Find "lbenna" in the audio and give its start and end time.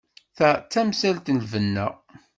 1.43-1.87